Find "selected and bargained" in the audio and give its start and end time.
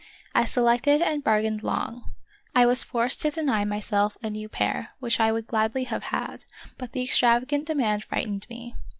0.45-1.61